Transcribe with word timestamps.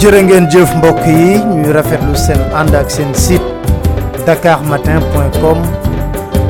jërë 0.00 0.20
ngeen 0.24 0.46
jëf 0.48 0.70
mbokk 0.78 1.00
yi. 1.04 1.24
Ñuy 1.60 1.72
rafetlu 1.76 2.14
seen 2.16 2.40
ànd 2.56 2.72
ak 2.74 2.88
seen 2.90 3.10
site 3.14 3.44
dakarmatin.com 4.26 5.58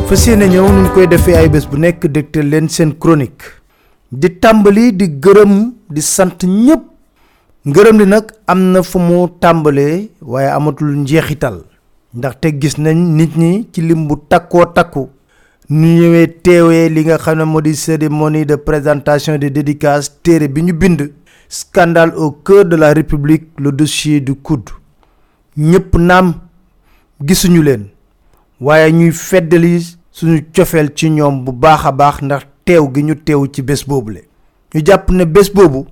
fas 0.07 0.23
yéene 0.29 0.47
ñëw 0.53 0.69
nu 0.71 0.91
koy 0.95 1.09
defee 1.11 1.35
ay 1.39 1.49
bés 1.51 1.67
bu 1.67 1.79
nekk 1.83 2.07
dégtal 2.15 2.47
leen 2.51 2.69
seen 2.69 2.93
chronique. 3.03 3.43
Di 4.13 4.29
tàmbali 4.39 4.93
di 4.95 5.09
gërëm 5.25 5.55
di 5.91 6.01
sant 6.03 6.45
ñëpp 6.47 6.83
ngërëm 7.67 7.99
li 7.99 8.07
nag 8.07 8.31
am 8.47 8.61
na 8.73 8.83
fu 8.87 8.99
mu 9.03 9.27
tàmbalee 9.41 10.09
waaye 10.23 10.51
amatul 10.51 10.95
njeexital. 11.03 11.65
Ndaxte 12.15 12.55
gis 12.61 12.79
nañ 12.79 12.97
nit 13.19 13.35
ñi 13.37 13.67
ci 13.73 13.83
lim 13.83 14.07
bu 14.07 14.15
takkoo 14.29 14.67
takku. 14.75 15.09
Ñu 15.71 15.87
ñëwee 15.99 16.27
teewee 16.43 16.89
li 16.89 17.03
nga 17.05 17.19
xam 17.19 17.39
ne 17.39 17.45
moo 17.45 17.61
di 17.61 17.75
cérémonie 17.75 18.45
de 18.47 18.55
présentation 18.57 19.39
de 19.39 19.49
dédicace 19.49 20.11
téere 20.23 20.49
bi 20.49 20.63
ñu 20.63 20.73
bind 20.73 21.11
scandale 21.51 22.15
au 22.17 22.31
cœur 22.31 22.65
de 22.65 22.77
la 22.77 22.93
république 22.95 23.49
le 23.59 23.73
dossier 23.73 24.21
du 24.21 24.35
coude. 24.37 24.71
Ñëpp 25.59 25.97
naam 25.99 26.35
gisuñu 27.27 27.63
leen. 27.63 27.89
Waaye 28.61 28.93
ñuy 28.93 29.11
feddali 29.13 29.85
suñu 30.13 30.45
cofeel 30.55 30.93
ci 30.95 31.11
ñoom 31.11 31.45
bu 31.45 31.53
baax 31.53 31.85
a 31.87 31.93
baax 31.93 32.23
ndax 32.23 32.43
teew 32.65 32.89
gi 32.95 33.03
ñu 33.03 33.15
teew 33.17 33.47
ci 33.53 33.63
bés 33.63 33.83
ne 35.11 35.25
bés 35.25 35.51
boobu 35.53 35.87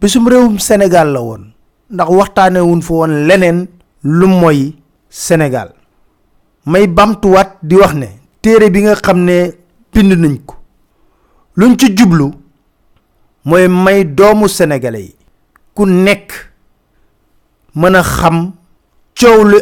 bésum 0.00 0.26
réewum 0.28 0.58
sénégal 0.58 1.12
la 1.12 1.20
woon 1.22 1.52
ndax 1.90 2.08
waxtaane 2.10 2.58
wuñ 2.60 2.82
fa 2.82 2.92
woon 2.94 3.26
leneen 3.28 3.66
lu 4.02 4.26
sénégal. 5.08 5.72
May 6.66 6.88
bamtuwaat 6.88 7.58
di 7.62 7.76
wax 7.76 7.94
ne 7.94 8.06
téere 8.42 8.70
bi 8.70 8.82
nga 8.82 8.96
xam 8.96 9.18
jublu 11.96 12.32
mooy 13.46 13.68
may 13.68 14.04
doomu 14.04 14.48
sénégalais 14.48 15.02
yi 15.06 15.14
ku 15.74 15.86
nekk 15.86 16.32
mën 17.76 17.94
a 17.94 18.02
xam 18.02 18.52
coow 19.18 19.44
li 19.44 19.58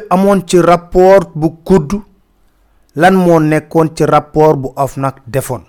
ci 0.47 0.59
rapport 0.61 1.27
bu 1.35 1.49
kudd 1.65 1.93
lan 2.97 3.15
moo 3.15 3.39
nekkoon 3.41 3.89
ci 3.97 4.05
rapport 4.07 4.57
bu 4.57 4.69
OFNAC 4.77 5.17
defoon. 5.27 5.63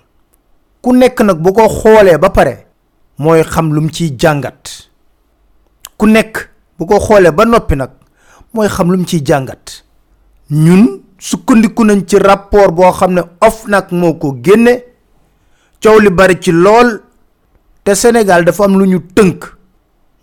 ku 0.82 0.92
nekk 0.96 1.20
nag 1.20 1.38
bu 1.42 1.52
ko 1.52 1.68
xoolee 1.68 2.18
ba 2.18 2.30
pare 2.30 2.66
mooy 3.18 3.42
xam 3.42 3.72
lum 3.74 3.90
ciy 3.90 4.16
jàngat. 4.18 4.88
ku 5.98 6.06
nekk 6.06 6.48
bu 6.78 6.86
ko 6.86 6.98
xoolee 7.00 7.32
ba 7.32 7.44
noppi 7.44 7.76
nag 7.76 7.90
mooy 8.54 8.68
xam 8.68 8.90
lum 8.92 9.04
ciy 9.04 9.20
jàngat. 9.26 9.82
ñun 10.50 11.02
sukkandiku 11.18 11.84
nañ 11.84 12.06
ci 12.06 12.16
rapport 12.18 12.72
boo 12.72 12.92
xam 12.92 13.12
ne 13.12 13.22
OFNAC 13.40 13.92
moo 13.92 14.14
ko 14.14 14.36
génne. 14.42 14.82
bari 16.16 16.40
ci 16.40 16.50
lool 16.52 17.05
te 17.86 17.94
Sénégal 17.94 18.42
dafa 18.44 18.64
am 18.64 18.78
lu 18.78 18.84
ñu 18.86 18.98
tënk. 19.14 19.44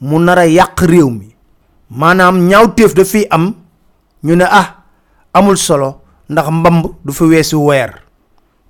Mu 0.01 0.19
nar 0.19 0.38
a 0.40 0.46
yàq 0.46 0.79
réew 0.81 1.09
mi. 1.09 1.34
Maanaam 1.90 2.38
ñaawteef 2.47 2.94
dafiy 2.94 3.25
am. 3.29 3.53
Ñu 4.24 4.35
ne 4.35 4.44
ah 4.44 4.84
amul 5.34 5.57
solo. 5.57 6.01
Ndax 6.29 6.47
mbamb 6.51 6.85
du 7.06 7.13
fa 7.13 7.24
weesu 7.25 7.56
weer. 7.66 8.03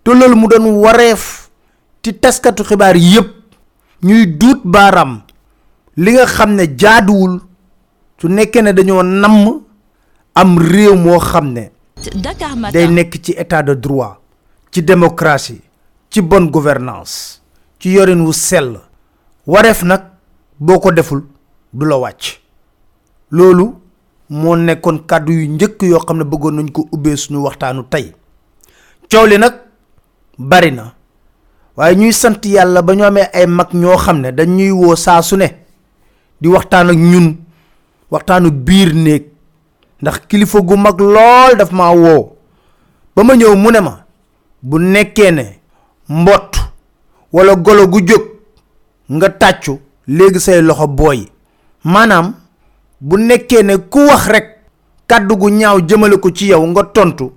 Te 0.03 0.11
loolu 0.13 0.35
mu 0.35 0.47
doon 0.47 0.65
wareef 0.83 1.49
ci 2.03 2.13
taskatu 2.19 2.63
xibaar 2.63 2.95
yépp. 2.95 3.33
Ñuy 4.03 4.27
duut 4.37 4.61
baaraam. 4.63 5.21
Li 5.97 6.11
nga 6.13 6.25
xam 6.25 6.53
ne 6.53 6.63
jaaduwul. 6.77 7.41
Su 8.21 8.27
nekkee 8.27 8.61
ne 8.61 8.73
dañoo 8.73 9.01
namm 9.03 9.61
am 10.35 10.57
réew 10.59 10.95
moo 10.95 11.19
xam 11.19 11.51
ne 11.51 11.71
day 12.71 12.87
nekk 12.87 13.21
ci 13.23 13.31
état 13.37 13.61
de 13.63 13.73
droit 13.75 14.17
ci 14.71 14.81
démocratie 14.81 15.61
ci 16.09 16.21
bonne 16.21 16.49
gouvernance 16.49 17.42
ci 17.83 17.91
yorin 17.95 18.21
wu 18.23 18.31
sell. 18.33 18.79
Wareef 19.45 19.83
nag 19.83 20.01
boo 20.59 20.79
ko 20.79 20.91
deful 20.91 21.21
du 21.73 21.85
la 21.85 21.97
wàcc. 21.97 22.39
Loolu 23.31 23.75
moo 24.29 24.55
nekkoon 24.55 24.99
kàddu 25.05 25.33
yu 25.33 25.47
njëkk 25.51 25.81
yoo 25.83 25.99
xam 25.99 26.17
ne 26.17 26.23
bëggoon 26.23 26.55
nañ 26.55 26.71
ko 26.71 26.87
ubbee 26.91 27.15
suñu 27.17 27.43
waxtaanu 27.43 27.83
tey. 27.89 28.13
Coow 29.11 29.25
li 29.27 29.37
nag 29.37 29.53
bari 30.37 30.71
na 30.71 30.93
waaye 31.75 31.95
ñuy 31.95 32.13
sant 32.13 32.39
yàlla 32.45 32.81
ba 32.81 32.95
ñu 32.95 33.03
amee 33.03 33.27
ay 33.33 33.45
mag 33.47 33.67
ñoo 33.73 33.97
xam 33.97 34.21
ne 34.21 34.31
dañuy 34.31 34.71
woo 34.71 34.95
saa 34.95 35.21
su 35.21 35.35
ne 35.35 35.47
di 36.41 36.47
waxtaan 36.47 36.89
ak 36.89 36.97
ñun 36.97 37.35
waxtaanu 38.11 38.51
biir 38.51 38.93
néeg. 38.95 39.25
Ndax 40.01 40.19
kilifa 40.27 40.61
gu 40.61 40.77
mag 40.77 40.99
lool 41.01 41.57
daf 41.57 41.71
ma 41.71 41.91
woo. 41.91 42.31
Ba 43.15 43.23
ma 43.23 43.35
ñëw 43.35 43.55
mu 43.55 43.71
ne 43.71 43.79
ma 43.81 44.05
bu 44.61 44.79
ne 44.79 45.03
wala 47.33 47.55
golo 47.55 47.87
gu 47.87 47.99
jóg 48.07 48.21
nga 49.11 49.29
tàccu 49.29 49.79
léegi 50.07 50.39
say 50.39 50.61
loxo 50.61 50.87
booy. 50.87 51.27
maanaam 51.83 52.33
bu 53.01 53.17
nekkee 53.17 53.63
ne 53.63 53.77
ku 53.77 53.99
wax 53.99 54.27
rek 54.27 54.47
kàddu 55.07 55.35
gu 55.37 55.49
ñaaw 55.49 55.79
jëmale 55.87 56.17
ko 56.19 56.29
ci 56.31 56.47
yow 56.49 56.65
nga 56.67 56.83
tontu 56.83 57.31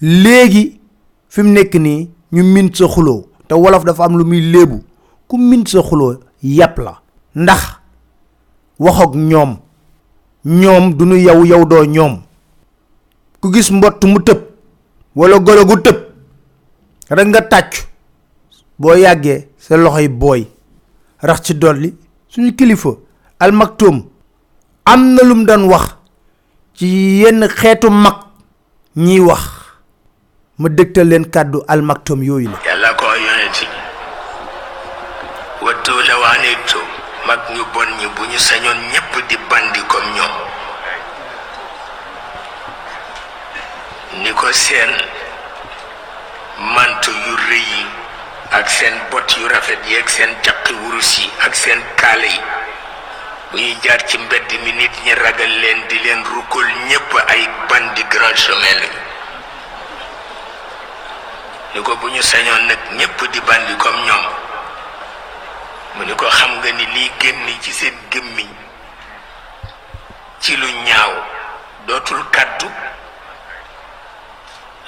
léegi 0.00 0.80
fi 1.28 1.42
mu 1.42 1.50
nekk 1.52 1.74
nii 1.74 2.08
ñu 2.32 2.42
min 2.42 2.74
sa 2.74 2.86
xuloo 2.88 3.24
te 3.48 3.54
wolof 3.54 3.84
dafa 3.84 4.04
am 4.04 4.16
lu 4.18 4.24
muy 4.24 4.40
léebu 4.40 4.82
ku 5.28 5.36
min 5.38 5.64
sa 5.66 5.82
xuloo 5.82 6.16
yàpp 6.42 6.78
la. 6.78 7.00
ndax 7.34 7.62
waxook 8.78 9.14
ñoom 9.14 9.56
ñoom 10.44 10.94
du 10.96 11.04
ñu 11.04 11.16
yow 11.16 11.44
yow 11.44 11.64
doo 11.64 11.84
ñoom. 11.84 12.20
ku 13.40 13.48
gis 13.52 13.70
mbott 13.72 14.04
mu 14.04 14.20
tëb 14.20 14.38
wala 15.16 15.38
golo 15.38 15.64
gu 15.64 15.76
tëb 15.80 15.96
rek 17.10 17.26
nga 17.28 17.40
tàccu 17.42 17.80
boo 18.80 18.96
yàggee 18.96 19.48
sa 19.58 19.76
loxoy 19.76 20.08
booy 20.08 20.46
rax 21.22 21.42
ci 21.44 21.54
dolli 21.54 21.94
suñu 22.32 22.52
kilifa 22.56 22.90
almaktoom 23.38 24.02
am 24.86 25.00
na 25.14 25.22
lum 25.22 25.44
doon 25.44 25.68
wax 25.68 25.86
ci 26.74 26.86
yenn 27.20 27.46
xeetu 27.48 27.90
mag 27.90 28.16
ñiy 28.96 29.20
wax 29.20 29.42
ma 30.58 30.68
dégtal 30.70 31.08
leen 31.08 31.24
kàddu 31.30 31.58
almaktoom 31.68 32.22
yooyu 32.22 32.48
la. 32.50 32.58
Yàlla 32.66 32.94
ko 32.94 33.04
yonenti 33.04 33.66
wattu 35.62 35.92
la 36.08 36.14
waanittu 36.22 36.78
mag 37.26 37.40
ñu 37.54 37.62
bon 37.74 37.88
ñi 37.98 38.06
bu 38.16 38.22
ñu 38.32 38.38
sañoon 38.38 38.78
di 39.28 39.36
bandi 39.50 39.80
comme 39.88 40.10
ñoom. 40.16 40.34
Ni 44.22 44.30
ko 44.32 44.46
seen 44.52 44.90
mantu 46.74 47.10
yu 47.10 47.36
rëy 47.48 47.99
ak 48.50 48.66
seen 48.70 48.94
bot 49.10 49.26
yu 49.38 49.46
rafet 49.48 49.78
yi 49.86 49.96
ak 50.02 50.08
seen 50.10 50.30
caqi 50.42 50.74
wurus 50.74 51.18
yi 51.18 51.30
ak 51.46 51.54
seen 51.54 51.78
kaala 51.96 52.26
yi. 52.26 52.40
bu 53.50 53.56
ñuy 53.58 53.76
jaar 53.82 54.02
ci 54.06 54.18
mbedd 54.18 54.50
mi 54.64 54.72
nit 54.72 54.90
ñi 55.04 55.14
ragal 55.14 55.52
leen 55.62 55.80
di 55.88 55.98
leen 55.98 56.22
ñépp 56.88 57.12
ay 57.28 57.42
bandi 57.68 58.02
grand 58.10 58.36
chemin 58.36 58.76
lañu. 58.80 59.00
ni 61.74 61.82
ko 61.82 61.96
bu 61.96 62.08
ñu 62.10 62.22
sañoon 62.22 62.66
nag 62.66 62.78
ñépp 62.98 63.18
di 63.32 63.40
bandi 63.40 63.74
comme 63.78 64.02
ñoom 64.06 64.24
mu 65.94 66.04
ni 66.04 66.14
ko 66.14 66.26
xam 66.30 66.50
nga 66.58 66.70
ni 66.72 66.86
lii 66.86 67.10
génn 67.20 67.46
ci 67.62 67.72
seen 67.72 67.94
gémmiñ 68.10 68.48
ci 70.40 70.56
lu 70.56 70.66
ñaaw 70.86 71.12
dootul 71.86 72.22
kàddu. 72.30 72.68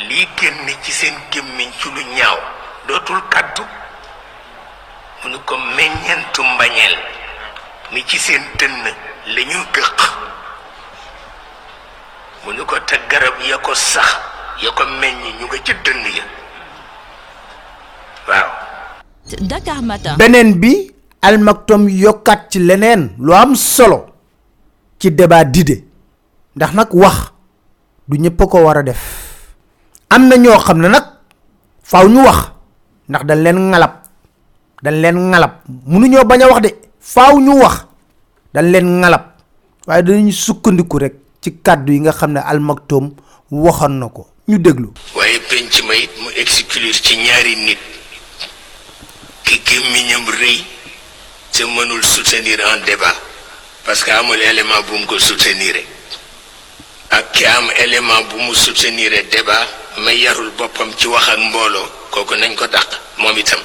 lii 0.09 0.27
génn 0.37 0.67
ci 0.83 0.93
seen 0.93 1.15
gémmiñ 1.31 1.71
ci 1.81 1.89
lu 1.95 2.03
ñaaw 2.19 2.39
dootul 2.89 3.21
kàddu 3.31 3.63
mu 5.23 5.29
ni 5.31 5.39
ko 5.47 5.55
meññentu 5.77 6.43
mbañeel 6.43 6.97
mi 7.93 8.03
ci 8.07 8.19
seen 8.19 8.43
dënn 8.59 8.85
la 9.35 9.43
ñu 9.51 9.61
gëq 9.75 9.99
mu 12.45 12.53
ni 12.53 12.65
ko 12.65 12.77
te 12.87 12.97
garab 13.11 13.35
ya 13.51 13.59
ko 13.59 13.75
sax 13.75 14.09
ya. 14.63 14.71
Ko 14.77 14.85
meññ 15.01 15.39
ñu 15.41 15.47
nga 15.47 15.59
ca 15.67 15.75
dënn 15.85 16.05
ya 16.17 16.25
waaw 18.29 18.51
Dakar 19.41 19.83
Matin. 19.83 20.17
beneen 20.19 20.59
bi 20.61 20.91
almaktom 21.23 21.89
yokkaat 21.89 22.51
ci 22.51 22.59
leneen 22.59 23.15
lu 23.19 23.33
am 23.35 23.55
solo 23.55 24.07
ci 24.99 25.11
débat 25.11 25.45
d'idée 25.45 25.85
ndax 26.57 26.73
nag 26.75 26.91
wax 26.95 27.33
du 28.09 28.19
ñëpp 28.19 28.41
a 28.43 28.47
ko 28.47 28.59
war 28.65 28.79
a 28.79 28.83
def. 28.83 29.01
Am 30.11 30.29
na 30.29 30.37
ñoo 30.37 30.59
xam 30.59 30.79
ne 30.83 30.89
nag 30.89 31.05
faaw 31.83 32.07
ñu 32.09 32.21
wax 32.25 32.52
ndax 33.13 33.25
dañ 33.29 33.39
leen 33.45 33.59
ngalab. 33.71 33.93
Dañ 34.83 34.95
leen 35.03 35.19
ngalab. 35.31 35.53
Mënuñoo 35.87 36.25
bañ 36.25 36.41
a 36.43 36.47
wax 36.49 36.61
de. 36.65 36.71
Faaw 37.01 37.37
ñu 37.45 37.53
wax. 37.61 37.85
Dañ 38.55 38.67
leen 38.73 38.89
ngalab. 39.01 39.25
Waaye 39.87 40.03
dañuy 40.03 40.33
sukkandiku 40.33 40.97
rek 40.99 41.15
ci 41.43 41.51
kàddu 41.63 41.93
yi 41.93 42.01
nga 42.01 42.13
xam 42.13 42.33
ne 42.33 42.41
almaktom 42.41 43.13
waxoon 43.51 43.99
na 44.01 44.09
ko. 44.09 44.29
Ñu 44.49 44.59
déglu. 44.59 44.89
Waaye 45.15 45.39
penc 45.49 45.73
ma 45.87 45.95
mu 46.23 46.29
exclure 46.41 46.93
ci 46.93 47.17
ñaari 47.19 47.55
nit. 47.57 47.79
Ki 49.45 49.61
gémmiñam 49.67 50.25
rëy 50.41 50.65
te 51.53 51.65
mënul 51.65 52.03
soutenir 52.03 52.61
un 52.65 52.81
débat. 52.87 53.15
Parce 53.85 54.03
que 54.05 54.11
amul 54.11 54.41
élément 54.41 54.81
bu 54.89 54.99
mu 54.99 55.07
ko 55.07 55.19
soutenir. 55.19 55.77
Ak 57.11 57.33
ki 57.33 57.45
am 57.45 57.69
élément 57.85 58.23
bu 58.31 58.37
mu 58.41 58.55
soutenir 58.55 59.11
débat 59.31 59.67
mais 60.05 60.17
yarul 60.17 60.51
boppam 60.57 60.89
ci 60.97 61.07
wax 61.09 61.29
ak 61.29 61.39
mbooloo 61.39 61.87
kooku 62.11 62.35
nañ 62.37 62.55
ko 62.57 62.67
dàq 62.67 63.02
moom 63.33 63.39
itam. 63.41 63.59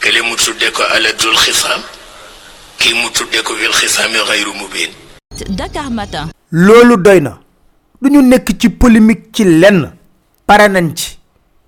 Kële 0.00 0.22
mu 0.22 0.34
tudde 0.36 0.70
ko 0.74 0.82
aladul 0.94 1.36
xisaam 1.36 1.82
kii 2.78 2.94
mu 2.94 3.08
tudde 3.10 3.42
ko 3.44 3.54
wil 3.54 3.72
xisaami 3.72 4.18
xayru 4.28 4.52
mubin. 4.54 4.90
Dakar 5.56 5.90
Matin. 5.90 6.30
loolu 6.52 6.96
doy 6.96 7.20
na. 7.20 7.38
Du 8.00 8.08
ñu 8.10 8.22
nekk 8.22 8.48
ci 8.58 8.68
polémique 8.70 9.30
ci 9.32 9.44
lenn. 9.44 9.92
Pare 10.46 10.68
nañ 10.68 10.94
ci. 10.94 11.18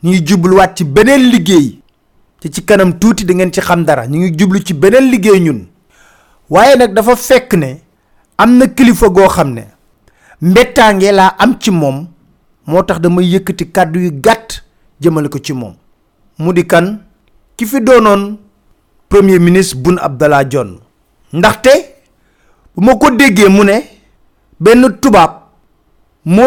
Ñu 0.03 0.11
ngi 0.11 0.23
jubluwaat 0.27 0.77
ci 0.77 0.85
beneen 0.85 1.31
liggéey. 1.31 1.79
Te 2.41 2.49
ci 2.51 2.65
kanam 2.65 2.99
tuuti 2.99 3.25
da 3.25 3.35
ngeen 3.35 3.53
ci 3.53 3.61
xam 3.61 3.85
dara. 3.85 4.07
Ngi 4.09 4.35
jublu 4.39 4.61
ci 4.65 4.75
beneen 4.75 5.11
liggéey 5.11 5.41
ñun. 5.41 5.67
Waaye 6.51 6.77
nag 6.77 6.93
dafa 6.95 7.17
fekk 7.17 7.55
ne 7.55 7.81
am 8.39 8.57
na 8.59 8.67
kilifa 8.67 9.09
goo 9.09 9.29
xam 9.29 9.53
ne 9.55 9.63
mbettaange 10.41 11.13
laa 11.13 11.35
am 11.39 11.57
ci 11.59 11.71
moom. 11.71 12.07
Moo 12.67 12.83
tax 12.83 13.01
damay 13.01 13.25
yëkkati 13.27 13.71
kàddu 13.73 14.01
yu 14.01 14.11
gàtt 14.21 14.63
jëmale 15.01 15.29
ko 15.29 15.39
ci 15.39 15.53
moom 15.53 15.75
mu 16.39 16.53
di 16.53 16.65
kan 16.67 16.87
ki 17.57 17.67
fi 17.67 17.79
premier 19.09 19.39
ministre 19.41 19.79
Boun 19.79 19.99
Abdallah 19.99 20.45
Dionne. 20.45 20.79
Ndaxte 21.33 21.71
bu 22.77 22.83
ma 22.85 22.95
ko 22.97 23.11
déggee 23.11 23.49
mu 23.49 23.65
ne 23.65 23.77
benn 24.61 24.99
tubaab 25.01 25.33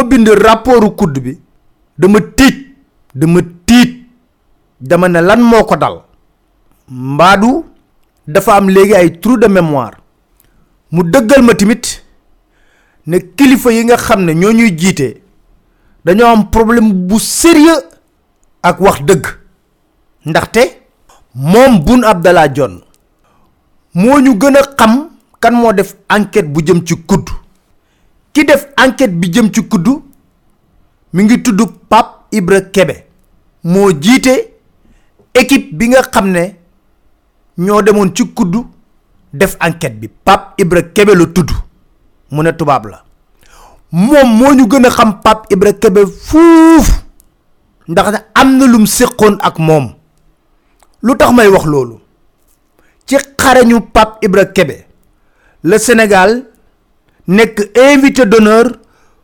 bind 0.09 0.27
rapportu 0.29 0.91
kudd 0.95 1.19
bi 1.19 1.37
dama 1.97 2.19
tiit 2.37 2.57
dama 3.15 3.39
tiit 3.65 3.91
dama 4.81 5.07
ne 5.09 5.21
lan 5.21 5.41
moo 5.41 5.63
ko 5.63 5.75
dal. 5.75 6.01
Mbaadu 6.89 7.65
dafa 8.27 8.55
am 8.55 8.69
léegi 8.69 8.93
ay 8.95 9.19
trou 9.19 9.37
de 9.37 9.47
mémoire. 9.47 9.97
Mu 10.91 11.03
dëggal 11.03 11.41
ma 11.43 11.53
tamit 11.53 12.03
ne 13.07 13.17
kilifa 13.19 13.71
yi 13.71 13.83
nga 13.85 13.97
xam 13.97 14.23
ne 14.25 14.33
ñoo 14.33 14.51
ñuy 14.51 14.71
jiite 14.77 15.21
dañoo 16.05 16.27
am 16.27 16.49
problème 16.49 16.93
bu 17.07 17.19
sérieux 17.19 17.81
ak 18.63 18.79
wax 18.81 19.01
dëgg 19.03 19.25
ndaxte 20.29 20.61
moom 21.35 21.79
Boun 21.85 22.03
Abdallah 22.03 22.47
Dionne 22.49 22.79
moo 23.93 24.19
ñu 24.19 24.33
gën 24.41 24.55
xam 24.77 24.93
kan 25.41 25.51
moo 25.53 25.73
def 25.73 25.95
enquête 26.09 26.51
bu 26.53 26.61
jëm 26.65 26.85
ci 26.85 26.95
kudd 27.09 27.27
ki 28.33 28.45
def 28.45 28.67
enquête 28.83 29.15
bi 29.19 29.31
jëm 29.33 29.51
ci 29.53 29.61
kudd 29.67 29.87
mi 31.13 31.23
ngi 31.23 31.41
tudd 31.43 31.61
Pape 31.89 32.13
Ibra 32.31 32.61
Kebe 32.61 32.95
moo 33.63 33.91
jiite 34.01 34.33
équipe 35.33 35.73
bi 35.77 35.87
nga 35.89 36.01
xam 36.01 36.31
ne 36.31 36.43
ñoo 37.57 37.81
demoon 37.81 38.11
ci 38.15 38.23
kudd 38.33 38.55
def 39.33 39.57
enquête 39.61 39.99
bi. 39.99 40.07
Pape 40.07 40.53
Ibra 40.61 40.81
Kebe 40.81 41.13
la 41.15 41.25
tudd. 41.27 41.49
Mu 42.31 42.43
ne 42.43 42.51
tubaab 42.51 42.85
la. 42.87 43.03
Moom 43.91 44.37
moo 44.37 44.53
ñu 44.53 44.67
xam 44.89 45.19
Pape 45.23 45.47
Ibra 45.53 45.73
Kebe 45.73 46.05
fuuf. 46.05 47.03
Ndax 47.87 48.23
am 48.35 48.57
na 48.57 48.65
lum 48.67 48.85
séqoon 48.85 49.37
ak 49.41 49.59
moom 49.59 49.93
lu 51.03 51.15
tax 51.17 51.31
may 51.33 51.47
wax 51.47 51.65
loolu 51.65 51.99
ci 53.05 53.15
xarañu 53.37 53.81
Pape 53.93 54.17
Ibra 54.25 54.45
Kebe 54.45 54.77
le 55.63 55.77
Sénégal 55.77 56.43
nekk 57.27 57.71
invité 57.75 58.25
d'honneur 58.25 58.65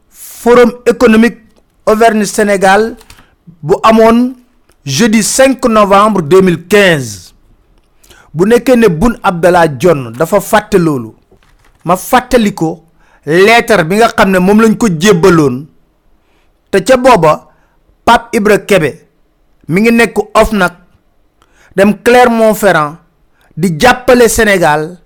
forum 0.10 0.72
économique 0.86 1.40
Auvergne 1.86 2.26
Sénégal 2.26 2.96
bu 3.62 3.76
amoon 3.84 4.36
jeudi 4.86 5.24
5 5.24 5.64
novembre 5.66 6.22
2015 6.22 7.34
bu 8.34 8.46
nekkee 8.48 8.76
ne 8.78 8.88
Boun 8.88 9.18
Abdallah 9.24 9.68
Dionne 9.68 10.12
dafa 10.18 10.40
fàtte 10.42 10.76
loolu 10.78 11.14
ma 11.86 11.96
fàttali 11.98 12.54
ko 12.54 12.84
lettre 13.26 13.84
bi 13.84 13.96
nga 13.98 14.08
xam 14.16 14.32
ne 14.32 14.40
moom 14.40 14.62
lañ 14.62 14.76
ko 14.78 14.88
jébbaloon. 14.88 15.66
Te 16.74 16.82
ca 16.84 16.98
booba 16.98 17.34
Pape 18.04 18.34
Ibra 18.38 18.58
Kebe 18.66 18.90
mi 19.70 19.82
ngi 19.82 19.92
nekk 19.92 20.18
OFNAC 20.34 20.74
dem 21.76 21.94
Clermont-Ferrand 22.04 22.98
di 23.58 23.76
jàppale 23.80 24.28
Sénégal 24.30 24.98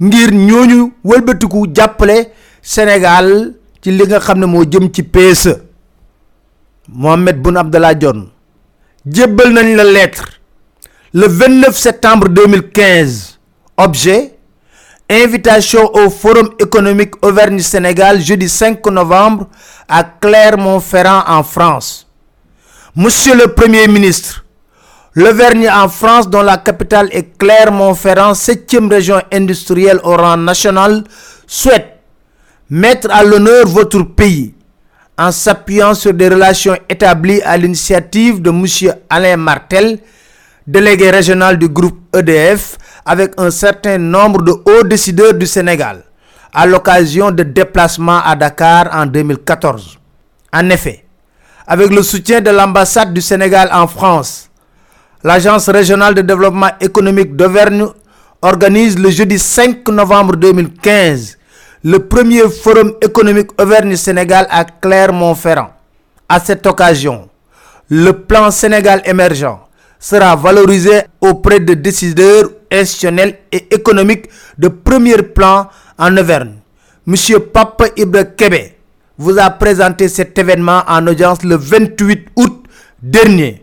ngir 0.00 0.30
ñooñu 0.32 0.92
wëlbatiku 1.04 1.66
jàppale 1.74 2.32
Sénégal 2.62 3.54
ci 3.82 3.90
li 3.90 4.04
nga 4.06 4.18
xam 4.20 4.44
jëm 4.70 4.88
PSE 5.12 5.54
Mohamed 6.88 7.36
Boun 7.42 7.56
Abdallah 7.56 7.94
Dionne 7.94 8.28
jébbal 9.06 9.52
nañ 9.52 9.76
la 9.76 9.84
lettre 9.84 10.40
le 11.12 11.26
29 11.28 11.76
septembre 11.76 12.28
2015 12.28 13.38
objet 13.76 14.38
invitation 15.10 15.90
au 15.94 16.08
forum 16.10 16.50
économique 16.58 17.14
Auvergne 17.24 17.58
Sénégal 17.60 18.20
jeudi 18.20 18.48
5 18.48 18.84
novembre 18.86 19.48
à 19.88 20.04
Clermont-Ferrand 20.04 21.24
en 21.26 21.42
France. 21.42 22.06
Monsieur 22.96 23.34
le 23.36 23.48
Premier 23.48 23.86
ministre 23.88 24.41
L'Auvergne 25.14 25.68
en 25.68 25.88
France, 25.90 26.30
dont 26.30 26.40
la 26.40 26.56
capitale 26.56 27.08
est 27.12 27.36
Clermont-Ferrand, 27.36 28.32
septième 28.32 28.88
région 28.88 29.20
industrielle 29.30 30.00
au 30.04 30.16
rang 30.16 30.38
national, 30.38 31.04
souhaite 31.46 31.98
mettre 32.70 33.10
à 33.10 33.22
l'honneur 33.22 33.66
votre 33.66 34.02
pays 34.04 34.54
en 35.18 35.30
s'appuyant 35.30 35.92
sur 35.92 36.14
des 36.14 36.28
relations 36.30 36.76
établies 36.88 37.42
à 37.42 37.58
l'initiative 37.58 38.40
de 38.40 38.48
M. 38.48 38.94
Alain 39.10 39.36
Martel, 39.36 39.98
délégué 40.66 41.10
régional 41.10 41.58
du 41.58 41.68
groupe 41.68 41.98
EDF, 42.16 42.78
avec 43.04 43.32
un 43.36 43.50
certain 43.50 43.98
nombre 43.98 44.40
de 44.40 44.52
hauts 44.52 44.82
décideurs 44.84 45.34
du 45.34 45.44
Sénégal, 45.46 46.04
à 46.54 46.64
l'occasion 46.64 47.30
de 47.30 47.42
déplacements 47.42 48.22
à 48.24 48.34
Dakar 48.34 48.88
en 48.94 49.04
2014. 49.04 49.98
En 50.54 50.70
effet, 50.70 51.04
avec 51.66 51.90
le 51.90 52.02
soutien 52.02 52.40
de 52.40 52.50
l'ambassade 52.50 53.12
du 53.12 53.20
Sénégal 53.20 53.68
en 53.72 53.86
France, 53.86 54.48
l'Agence 55.24 55.68
régionale 55.68 56.14
de 56.14 56.22
développement 56.22 56.70
économique 56.80 57.36
d'Auvergne 57.36 57.86
organise 58.42 58.98
le 58.98 59.10
jeudi 59.10 59.38
5 59.38 59.88
novembre 59.88 60.36
2015 60.36 61.38
le 61.84 61.98
premier 61.98 62.48
forum 62.48 62.92
économique 63.00 63.50
Auvergne-Sénégal 63.60 64.46
à 64.50 64.64
Clermont-Ferrand. 64.64 65.70
À 66.28 66.38
cette 66.38 66.64
occasion, 66.66 67.28
le 67.88 68.12
plan 68.12 68.50
Sénégal 68.52 69.02
émergent 69.04 69.58
sera 69.98 70.36
valorisé 70.36 71.02
auprès 71.20 71.58
de 71.60 71.74
décideurs 71.74 72.50
institutionnels 72.70 73.38
et 73.50 73.74
économiques 73.74 74.28
de 74.58 74.68
premier 74.68 75.16
plan 75.22 75.68
en 75.98 76.16
Auvergne. 76.16 76.54
Monsieur 77.04 77.40
Papa 77.40 77.86
Ibra 77.96 78.24
Kebe 78.24 78.72
vous 79.18 79.38
a 79.38 79.50
présenté 79.50 80.08
cet 80.08 80.38
événement 80.38 80.82
en 80.86 81.04
audience 81.06 81.42
le 81.42 81.56
28 81.56 82.28
août 82.36 82.62
dernier. 83.02 83.61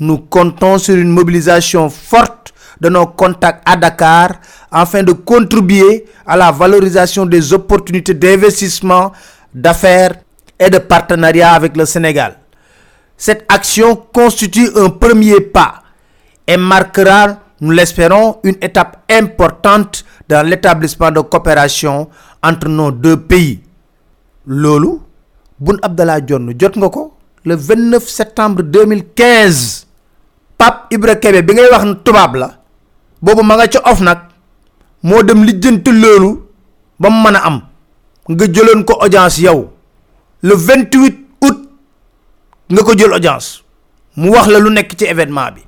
Nous 0.00 0.18
comptons 0.18 0.78
sur 0.78 0.94
une 0.96 1.10
mobilisation 1.10 1.90
forte 1.90 2.52
de 2.80 2.88
nos 2.88 3.06
contacts 3.06 3.62
à 3.68 3.76
Dakar 3.76 4.40
afin 4.70 5.02
de 5.02 5.12
contribuer 5.12 6.04
à 6.26 6.36
la 6.36 6.52
valorisation 6.52 7.26
des 7.26 7.52
opportunités 7.52 8.14
d'investissement, 8.14 9.12
d'affaires 9.52 10.14
et 10.58 10.70
de 10.70 10.78
partenariat 10.78 11.52
avec 11.52 11.76
le 11.76 11.84
Sénégal. 11.84 12.38
Cette 13.16 13.44
action 13.52 13.96
constitue 13.96 14.68
un 14.76 14.90
premier 14.90 15.40
pas 15.40 15.82
et 16.46 16.56
marquera, 16.56 17.38
nous 17.60 17.72
l'espérons, 17.72 18.38
une 18.44 18.56
étape 18.62 19.02
importante 19.10 20.04
dans 20.28 20.46
l'établissement 20.46 21.10
de 21.10 21.20
coopération 21.20 22.08
entre 22.42 22.68
nos 22.68 22.92
deux 22.92 23.16
pays. 23.16 23.60
Lolo, 24.46 25.02
Boun 25.58 25.78
Abdallah 25.82 26.20
ko 26.20 27.14
le 27.44 27.56
29 27.56 28.08
septembre 28.08 28.62
2015 28.62 29.87
Pape 30.58 30.90
Ibra 30.94 31.14
Kebe 31.22 31.42
bi 31.46 31.54
ngay 31.54 31.70
wax 31.70 31.84
ne 31.86 31.94
tubaab 32.02 32.34
la 32.34 32.48
boobu 33.22 33.42
ma 33.46 33.54
nga 33.56 33.70
ca 33.70 33.78
of 33.90 34.00
nag 34.02 34.18
moo 35.06 35.22
dem 35.22 35.44
lijjanti 35.46 35.90
loolu 35.94 36.30
ba 36.98 37.08
mu 37.10 37.28
am. 37.30 37.62
Nga 38.28 38.44
jëloon 38.52 38.84
ko 38.84 38.98
audience 39.00 39.38
yow 39.40 39.70
le 40.42 40.54
28 40.54 41.46
août 41.46 41.58
nga 42.68 42.82
ko 42.82 42.92
jël 42.98 43.12
audience 43.14 43.62
mu 44.16 44.28
wax 44.34 44.46
la 44.50 44.58
lu 44.58 44.70
nekk 44.70 44.98
ci 44.98 45.04
événement 45.06 45.52
bi 45.54 45.62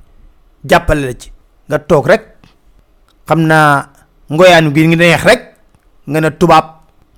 jàppale 0.67 1.05
la 1.07 1.13
ci. 1.17 1.31
Nga 1.69 1.79
toog 1.79 2.05
rek 2.07 2.23
xam 3.25 3.41
naa 3.47 3.87
ngoyaanu 4.29 4.75
gi 4.75 4.87
ngi 4.87 4.95
neex 4.95 5.23
rek 5.23 5.41
nga 6.07 6.19
ne 6.21 6.29
tubaab 6.37 6.65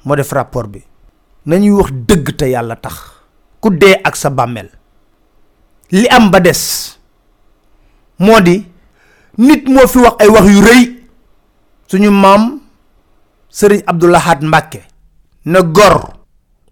moo 0.05 0.15
def 0.15 0.31
rapport 0.31 0.67
bi. 0.69 0.79
Nañuy 1.45 1.71
wax 1.75 1.89
dëgg 1.91 2.35
te 2.37 2.45
yàlla 2.53 2.75
tax 2.75 2.95
ku 3.59 3.69
ak 4.03 4.15
sa 4.15 4.29
bàmmeel. 4.29 4.69
Li 5.91 6.07
am 6.07 6.29
ba 6.31 6.39
des 6.39 6.95
moo 8.19 8.39
di 8.41 8.65
nit 9.37 9.67
moo 9.67 9.87
fi 9.87 9.97
wax 9.99 10.15
ay 10.19 10.27
wax 10.29 10.45
yu 10.47 10.61
rëy. 10.61 10.83
Suñu 11.87 12.09
maam 12.11 12.59
sëriñ 13.49 13.81
Abdoulahat 13.85 14.41
Mbàkke 14.41 14.79
na 15.45 15.61
gor 15.61 16.13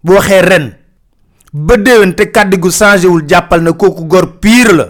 bu 0.04 0.12
waxee 0.14 0.40
ren 0.42 0.72
ba 1.52 1.74
te 1.76 2.56
gu 2.58 2.68
wul 3.08 3.24
jàppal 3.28 3.62
na 3.62 3.72
kooku 3.72 4.04
gor 4.06 4.38
pire 4.40 4.72
la. 4.72 4.86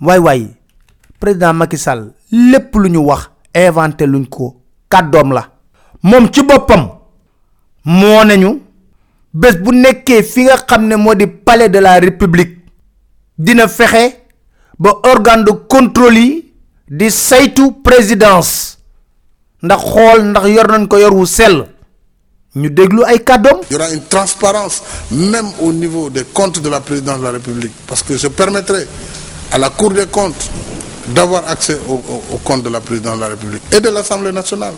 Waay 0.00 0.18
waay 0.18 0.46
président 1.20 1.52
Macky 1.54 1.76
Sall 1.78 2.12
lépp 2.32 2.74
lu 2.74 2.88
ñu 2.90 2.98
wax 3.06 3.30
inventé 3.54 4.06
luñ 4.06 4.26
ko 4.28 4.56
kàddoom 4.88 5.32
la. 5.32 5.56
Moom 6.02 6.28
ci 6.32 6.42
boppam 6.42 6.88
moo 7.84 8.24
nañu 8.24 8.60
bés 9.32 9.56
bu 9.62 9.70
nekkee 9.72 10.22
fi 10.22 10.44
nga 10.44 10.56
xam 10.68 10.86
ne 10.86 10.96
moo 10.96 11.14
di 11.14 11.26
palais 11.26 11.68
de 11.68 11.78
la 11.80 11.98
république 12.00 12.58
dina 13.38 13.68
fexe 13.68 14.25
ba 14.78 14.92
organe 15.02 15.44
de 15.44 15.52
contrôle 15.52 16.16
yi 16.18 16.52
di 16.88 17.08
présidence 17.84 18.78
ndax 19.62 19.80
xool 19.82 20.22
ndax 20.30 20.48
yor 20.48 21.66
Il 23.68 23.74
y 23.74 23.74
aura 23.76 23.90
une 23.92 24.02
transparence 24.08 24.82
même 25.10 25.46
au 25.60 25.72
niveau 25.72 26.08
des 26.08 26.24
comptes 26.24 26.60
de 26.60 26.68
la 26.70 26.80
présidence 26.80 27.18
de 27.18 27.24
la 27.24 27.30
République. 27.32 27.72
Parce 27.86 28.02
que 28.02 28.16
je 28.16 28.28
permettrai 28.28 28.86
à 29.52 29.58
la 29.58 29.68
Cour 29.68 29.90
des 29.92 30.06
comptes 30.06 30.50
d'avoir 31.08 31.46
accès 31.50 31.78
au- 31.86 31.92
au- 32.08 32.22
aux 32.34 32.38
comptes 32.38 32.62
de 32.62 32.70
la 32.70 32.80
présidence 32.80 33.16
de 33.16 33.20
la 33.20 33.28
République 33.28 33.62
et 33.72 33.80
de 33.80 33.90
l'Assemblée 33.90 34.32
nationale. 34.32 34.72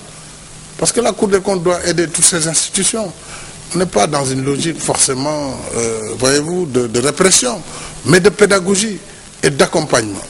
Parce 0.76 0.90
que 0.90 1.00
la 1.00 1.12
Cour 1.12 1.28
des 1.28 1.40
comptes 1.40 1.62
doit 1.62 1.84
aider 1.86 2.08
toutes 2.08 2.24
ces 2.24 2.48
institutions. 2.48 3.12
On 3.74 3.78
n'est 3.78 3.86
pas 3.86 4.08
dans 4.08 4.24
une 4.24 4.44
logique 4.44 4.80
forcément, 4.80 5.54
euh, 5.76 6.14
voyez-vous, 6.18 6.66
de 6.88 6.98
répression, 7.00 7.62
mais 8.06 8.18
de 8.18 8.30
pédagogie 8.30 8.98
et 9.42 9.50
d'accompagnement. 9.50 10.22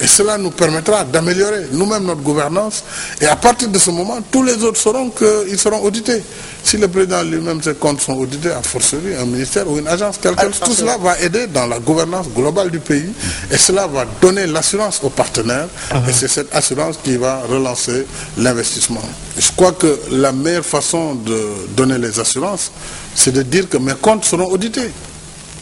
Et 0.00 0.06
cela 0.08 0.36
nous 0.36 0.50
permettra 0.50 1.04
d'améliorer 1.04 1.68
nous-mêmes 1.72 2.04
notre 2.04 2.20
gouvernance. 2.20 2.82
Et 3.20 3.26
à 3.26 3.36
partir 3.36 3.68
de 3.68 3.78
ce 3.78 3.90
moment, 3.90 4.18
tous 4.30 4.42
les 4.42 4.62
autres 4.64 4.80
sauront 4.80 5.10
qu'ils 5.10 5.58
seront 5.58 5.82
audités. 5.82 6.20
Si 6.64 6.76
le 6.78 6.88
président 6.88 7.22
lui-même, 7.22 7.62
ses 7.62 7.74
comptes 7.74 8.00
sont 8.00 8.14
audités, 8.14 8.50
à 8.50 8.60
forcerie, 8.62 9.14
un 9.18 9.24
ministère 9.24 9.70
ou 9.70 9.78
une 9.78 9.86
agence, 9.86 10.18
quelle 10.20 10.34
qu'elle 10.34 10.52
soit, 10.52 10.66
tout 10.66 10.74
cela 10.74 10.98
va 10.98 11.20
aider 11.20 11.46
dans 11.46 11.66
la 11.66 11.78
gouvernance 11.78 12.26
globale 12.28 12.70
du 12.70 12.80
pays. 12.80 13.12
Et 13.52 13.56
cela 13.56 13.86
va 13.86 14.04
donner 14.20 14.46
l'assurance 14.46 15.00
aux 15.02 15.10
partenaires. 15.10 15.68
Et 16.08 16.12
c'est 16.12 16.28
cette 16.28 16.52
assurance 16.54 16.98
qui 17.02 17.16
va 17.16 17.42
relancer 17.48 18.04
l'investissement. 18.36 19.02
Je 19.38 19.52
crois 19.56 19.72
que 19.72 20.00
la 20.10 20.32
meilleure 20.32 20.64
façon 20.64 21.14
de 21.14 21.40
donner 21.76 21.98
les 21.98 22.18
assurances, 22.18 22.72
c'est 23.14 23.32
de 23.32 23.42
dire 23.42 23.68
que 23.68 23.76
mes 23.76 23.94
comptes 23.94 24.24
seront 24.24 24.48
audités. 24.50 24.90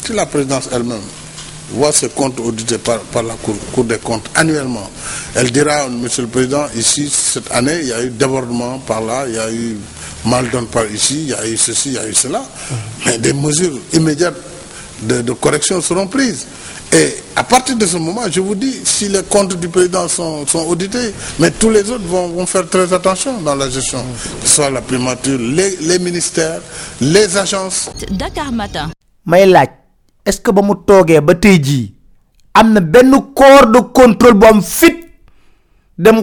Si 0.05 0.15
la 0.15 0.25
présidence 0.27 0.69
elle-même 0.73 1.01
voit 1.71 1.93
ses 1.93 2.09
comptes 2.09 2.39
audités 2.41 2.79
par, 2.79 3.01
par 3.01 3.23
la 3.23 3.35
cour, 3.35 3.57
Cour 3.73 3.85
des 3.85 3.99
comptes 3.99 4.29
annuellement, 4.35 4.89
elle 5.35 5.51
dira, 5.51 5.89
Monsieur 5.89 6.23
le 6.23 6.29
Président, 6.29 6.67
ici, 6.77 7.09
cette 7.11 7.51
année, 7.53 7.79
il 7.81 7.89
y 7.89 7.93
a 7.93 8.03
eu 8.03 8.11
débordement 8.11 8.79
par 8.79 9.01
là, 9.01 9.25
il 9.29 9.35
y 9.35 9.39
a 9.39 9.51
eu 9.51 9.77
mal 10.25 10.49
donne 10.51 10.67
par 10.67 10.85
ici, 10.91 11.23
il 11.23 11.29
y 11.31 11.35
a 11.35 11.47
eu 11.47 11.57
ceci, 11.57 11.91
il 11.91 11.95
y 11.95 11.99
a 11.99 12.07
eu 12.09 12.15
cela. 12.15 12.43
Mais 13.07 13.19
des 13.19 13.33
mesures 13.33 13.79
immédiates 13.93 14.37
de, 15.03 15.23
de 15.23 15.33
correction 15.33 15.81
seront 15.81 16.07
prises. 16.07 16.47
Et 16.93 17.15
à 17.37 17.43
partir 17.43 17.75
de 17.77 17.87
ce 17.87 17.97
moment, 17.97 18.21
je 18.31 18.41
vous 18.41 18.55
dis, 18.55 18.81
si 18.85 19.09
les 19.09 19.23
comptes 19.23 19.57
du 19.59 19.69
président 19.69 20.07
sont, 20.09 20.47
sont 20.47 20.67
audités, 20.67 21.15
mais 21.39 21.51
tous 21.51 21.71
les 21.71 21.91
autres 21.91 22.05
vont, 22.05 22.29
vont 22.29 22.45
faire 22.45 22.69
très 22.69 22.93
attention 22.93 23.41
dans 23.41 23.55
la 23.55 23.71
gestion, 23.71 24.05
que 24.43 24.47
ce 24.49 24.57
soit 24.57 24.71
la 24.71 24.83
primature, 24.83 25.39
les, 25.39 25.77
les 25.81 25.99
ministères, 25.99 26.61
les 27.01 27.35
agences, 27.37 27.89
Dakar 28.11 28.53
Matin. 28.53 28.91
May 30.25 30.31
laaj 30.31 30.31
est 30.31 30.33
ce 30.33 30.41
que 30.41 30.51
ba 30.51 30.63
corps 33.35 33.67
de 33.73 33.81
contrôle 33.93 34.35
bu 34.35 34.47
am 34.47 34.63
fit 34.63 34.97
dem 35.99 36.23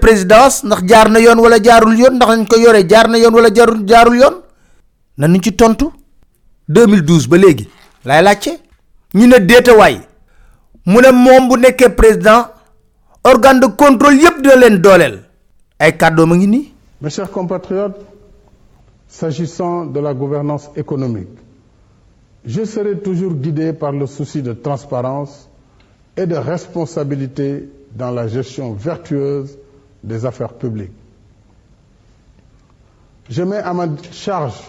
présidence 0.00 0.64
ndax 0.64 0.82
jaar 0.86 1.08
na 1.10 1.18
yoon 1.20 1.38
wala 1.40 1.58
jaarul 1.62 1.98
yoon 1.98 2.14
ndax 2.16 2.28
nañ 2.30 2.46
ko 2.46 2.56
yore 2.58 2.86
jaar 2.88 3.08
na 3.08 3.18
yoon 3.18 3.34
wala 3.34 3.50
jaarul 3.54 3.84
jaarul 3.86 4.16
yoon? 4.16 4.34
Nañu 5.18 5.40
ci 5.42 5.52
tontu. 5.52 5.92
2012 6.68 7.28
ba 7.28 7.36
ñu 9.14 9.26
organe 13.24 13.60
de 13.60 13.66
contrôle 13.66 14.16
yépp 14.16 14.40
dina 14.42 14.56
Mes 17.02 17.08
chers 17.10 17.30
compatriotes, 17.30 17.96
s'agissant 19.08 19.86
de 19.86 20.00
la 20.00 20.12
gouvernance 20.14 20.68
économique, 20.76 21.28
je 22.44 22.64
serai 22.64 22.98
toujours 22.98 23.34
guidé 23.34 23.72
par 23.72 23.92
le 23.92 24.06
souci 24.06 24.42
de 24.42 24.52
transparence 24.52 25.48
et 26.16 26.26
de 26.26 26.36
responsabilité 26.36 27.68
dans 27.94 28.10
la 28.10 28.28
gestion 28.28 28.72
vertueuse 28.72 29.58
des 30.02 30.24
affaires 30.24 30.54
publiques. 30.54 30.92
Je 33.28 33.42
mets 33.42 33.58
à 33.58 33.72
ma 33.74 33.86
charge 34.12 34.60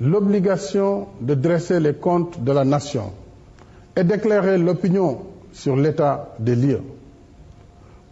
l'obligation 0.00 1.08
de 1.20 1.34
dresser 1.34 1.80
les 1.80 1.94
comptes 1.94 2.42
de 2.42 2.52
la 2.52 2.64
nation 2.64 3.12
et 3.96 4.04
d'éclairer 4.04 4.58
l'opinion 4.58 5.22
sur 5.52 5.74
l'état 5.76 6.34
des 6.38 6.54
lieux. 6.54 6.82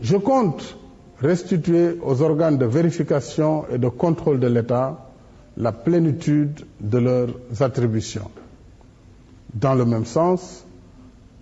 Je 0.00 0.16
compte 0.16 0.76
restituer 1.21 1.99
aux 2.02 2.23
organes 2.23 2.59
de 2.59 2.64
vérification 2.66 3.64
et 3.71 3.78
de 3.78 3.88
contrôle 3.88 4.40
de 4.40 4.47
l'État 4.47 5.06
la 5.56 5.73
plénitude 5.73 6.64
de 6.80 6.99
leurs 6.99 7.28
attributions. 7.61 8.30
Dans 9.55 9.75
le 9.75 9.85
même 9.85 10.05
sens, 10.05 10.65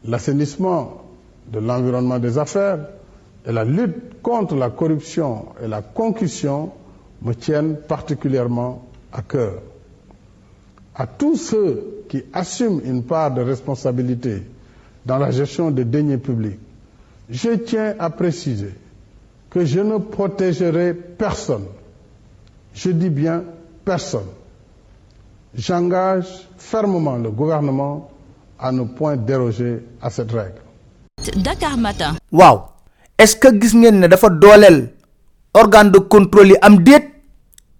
l'assainissement 0.04 1.02
de 1.50 1.58
l'environnement 1.58 2.18
des 2.18 2.38
affaires 2.38 2.78
et 3.46 3.52
la 3.52 3.64
lutte 3.64 4.20
contre 4.22 4.54
la 4.54 4.70
corruption 4.70 5.46
et 5.62 5.66
la 5.68 5.82
concussion 5.82 6.72
me 7.22 7.34
tiennent 7.34 7.76
particulièrement 7.76 8.84
à 9.12 9.22
cœur. 9.22 9.54
À 10.94 11.06
tous 11.06 11.36
ceux 11.36 12.04
qui 12.08 12.22
assument 12.32 12.80
une 12.84 13.02
part 13.02 13.32
de 13.32 13.40
responsabilité 13.40 14.42
dans 15.06 15.18
la 15.18 15.30
gestion 15.30 15.70
des 15.70 15.84
deniers 15.84 16.18
publics, 16.18 16.58
je 17.30 17.50
tiens 17.50 17.94
à 17.98 18.10
préciser 18.10 18.74
que 19.48 19.64
je 19.64 19.80
ne 19.80 19.98
protégerai 19.98 20.94
personne. 20.94 21.64
Je 22.74 22.90
dis 22.90 23.10
bien 23.10 23.44
personne. 23.84 24.28
J'engage 25.54 26.48
fermement 26.56 27.16
le 27.16 27.30
gouvernement 27.30 28.10
à 28.58 28.72
ne 28.72 28.84
point 28.84 29.16
déroger 29.16 29.84
à 30.00 30.08
cette 30.08 30.32
règle. 30.32 30.60
Dakar 31.36 31.76
Matin. 31.76 32.14
waaw. 32.32 32.68
Est-ce 33.18 33.36
que 33.36 33.48
gis 33.60 33.76
ngeen 33.76 34.00
ne 34.00 34.06
dafa 34.08 34.30
dooleel 34.30 34.90
organe 35.54 35.90
de 35.90 35.98
contrôle 35.98 36.48
yi 36.48 36.56
am 36.62 36.82
déet? 36.82 37.08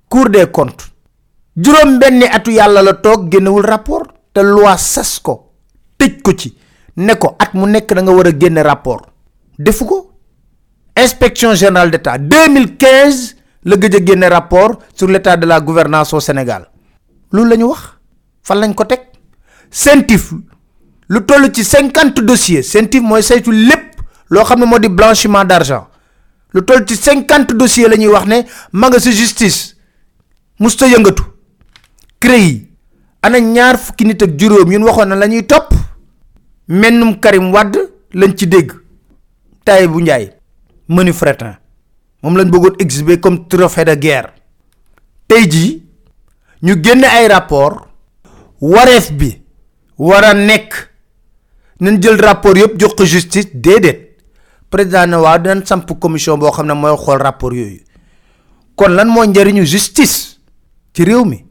Cour 0.09 0.29
des 0.29 0.47
comptes. 0.51 0.85
Juróom 1.57 1.99
benni 1.99 2.25
atu 2.27 2.51
yàlla 2.53 2.83
la 2.83 2.93
toog 2.95 3.31
génnewul 3.33 3.65
rapport 3.65 4.05
te 4.35 4.41
loi 4.43 4.77
sas 4.77 5.19
ko 5.21 5.35
tëj 5.99 6.21
ko 6.23 6.33
ci 6.37 6.53
ne 6.97 7.15
ko 7.15 7.35
at 7.39 7.55
mu 7.55 7.67
nekk 7.67 7.95
da 7.95 8.03
nga 8.03 8.13
war 8.13 8.27
a 8.27 8.33
génne 8.39 8.63
rapport. 8.63 9.07
Defu 9.59 9.85
ko. 9.87 10.11
Inspection 10.97 11.55
générale 11.55 11.91
d'état 11.91 12.19
2015 12.19 13.37
la 13.65 13.77
gëj 13.77 13.97
a 13.97 14.05
génne 14.05 14.25
rapport 14.29 14.79
sur 14.95 15.09
l'état 15.09 15.37
de 15.39 15.47
la 15.47 15.61
gouvernance 15.61 16.13
au 16.13 16.21
Sénégal 16.21 16.69
loolu 17.33 17.51
la 17.51 17.57
ñu 17.57 17.65
wax 17.69 17.81
fan 18.43 18.59
lañ 18.61 18.75
ko 18.75 18.85
teg? 18.85 19.01
CENTIF 19.71 20.33
lu 21.09 21.21
toll 21.25 21.51
ci 21.53 21.65
50 21.65 22.21
dossiers. 22.23 22.63
CENTIF 22.63 23.03
mooy 23.03 23.23
saytu 23.23 23.51
lépp 23.53 24.01
loo 24.31 24.45
xam 24.45 24.61
ne 24.61 24.67
moo 24.67 24.79
di 24.79 24.89
blanchiment 24.89 25.45
d'argent. 25.45 25.89
Lu 26.53 26.63
toll 26.65 26.85
ci 26.87 26.97
50 26.97 27.55
dossiers 27.55 27.89
la 27.89 27.97
ñuy 27.97 28.09
wax 28.09 28.27
ne 28.27 28.43
ma 28.73 28.89
nga 28.89 28.99
si 29.01 29.13
justice. 29.13 29.77
Musta 30.59 30.87
yëngatu. 30.87 31.23
CREI. 32.21 32.69
Ana 33.23 33.39
ñaar 33.41 33.79
fukki 33.79 34.05
nit 34.05 34.23
ak 34.23 34.37
juróom 34.39 34.73
yun 34.73 34.83
waxoon 34.85 35.09
na 35.09 35.17
la 35.17 35.27
ñuy 35.29 35.47
topp. 35.47 35.73
Mennum 36.69 37.19
Karim 37.21 37.53
Wade 37.53 37.79
lañ 38.15 38.35
ci 38.37 38.47
dégg. 38.47 38.73
Tay 39.65 39.87
bu 39.89 40.01
njaay 40.03 40.31
menu 40.89 41.13
fretin 41.13 41.55
moom 42.23 42.37
lañ 42.37 42.51
bëggoon 42.51 42.75
exhiber 42.79 43.21
comme 43.21 43.47
trophée 43.49 43.85
de 43.85 43.95
guerre. 43.95 44.33
Tey 45.29 45.49
jii 45.51 45.82
ñu 46.63 46.75
génne 46.83 47.05
ay 47.07 47.27
rapport 47.29 47.87
wareef 48.61 49.13
bi 49.13 49.43
war 49.99 50.25
a 50.25 50.35
nekk 50.35 50.91
nañ 51.81 52.01
jël 52.03 52.21
rapport 52.21 52.57
yëpp 52.57 52.79
jox 52.81 52.95
ko 52.95 53.05
justice 53.05 53.49
déedéet. 53.55 54.13
Président 54.71 55.07
ne 55.07 55.17
waaw 55.17 55.39
dinañ 55.39 55.65
samp 55.67 55.91
commission 56.01 56.39
boo 56.39 56.51
xam 56.51 56.67
ne 56.67 56.73
mooy 56.75 56.97
xool 56.97 57.21
rapport 57.21 57.53
yooyu. 57.53 57.81
Kon 58.77 58.89
lan 58.91 59.65
justice 59.65 60.39
ci 60.95 61.05
réew 61.05 61.25
mi? 61.25 61.45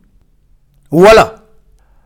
Wala 0.91 1.36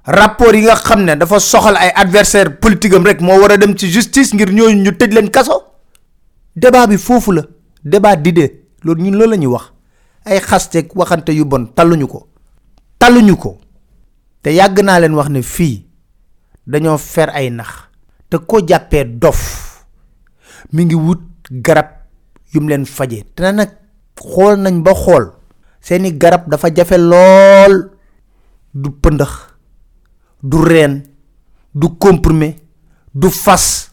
rapport 0.05 0.53
yi 0.53 0.61
nga 0.63 0.75
xam 0.75 1.03
ne 1.05 1.15
dafa 1.15 1.39
soxal 1.39 1.77
ay 1.77 1.91
adversaire 1.95 2.59
politique 2.59 2.93
am 2.95 3.05
rek 3.05 3.21
moo 3.21 3.39
war 3.39 3.57
dem 3.57 3.77
ci 3.77 3.89
justice 3.89 4.33
ngir 4.33 4.49
ñooñu 4.51 4.81
ñu 4.83 4.91
tëj 4.91 5.13
leen 5.13 5.29
kaso? 5.29 5.63
Débat 6.55 6.87
bi 6.87 6.97
foofu 6.97 7.31
la. 7.31 7.43
Débat 7.83 8.15
d'idée 8.15 8.65
loolu 8.83 9.01
ñun 9.03 9.11
loolu 9.17 9.31
la 9.31 9.37
ñuy 9.37 9.47
wax. 9.47 9.71
Ay 10.25 10.39
xasteeg 10.41 10.91
waxante 10.95 11.29
yu 11.31 11.45
bon 11.45 11.65
talluñu 11.67 12.07
ko 12.07 12.27
talluñu 12.99 13.35
ko. 13.37 13.57
Te 14.41 14.53
yàgg 14.53 14.79
naa 14.83 14.99
leen 14.99 15.13
wax 15.13 15.29
ne 15.29 15.41
fii 15.41 15.85
dañoo 16.67 16.97
fer 16.97 17.29
ay 17.33 17.49
nax. 17.49 17.69
Te 18.29 18.37
ko 18.37 18.61
jàppee 18.67 19.03
dof 19.05 19.41
mi 20.73 20.85
ngi 20.85 20.95
wut 20.95 21.21
garab 21.51 21.87
yum 22.53 22.67
leen 22.69 22.85
faje 22.85 23.23
te 23.35 23.51
nag 23.51 23.69
xool 24.17 24.57
nañ 24.59 24.81
ba 24.83 24.93
xool 24.93 25.31
seeni 25.81 26.11
garab 26.17 26.47
dafa 26.49 26.69
jafe 26.73 26.97
lool. 26.97 27.91
Du 28.73 28.89
pëndëx 28.91 29.31
du 30.43 30.57
reen 30.61 31.03
du 31.73 31.87
comprimé 31.97 32.55
du 33.13 33.29
fas 33.29 33.89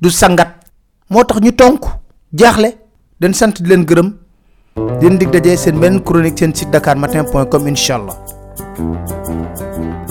du 0.00 0.10
sangat. 0.10 0.50
Moo 1.08 1.24
tax 1.24 1.40
ñu 1.40 1.52
tonk 1.52 1.84
jaaxle. 2.32 2.74
Den 3.20 3.32
sant 3.34 3.62
di 3.62 3.68
leen 3.68 3.86
gërëm. 3.86 4.08
Di 4.98 5.06
leen 5.06 5.18
dig 5.18 5.30
daje 5.30 5.56
seen 5.56 5.78
benn 5.80 6.02
chronique 6.02 6.38
seen 6.38 6.54
site 6.54 6.70
dakarmatin 6.72 7.30
point 7.30 7.46
com 7.48 7.62
Thank 8.76 9.98
you. 9.98 10.03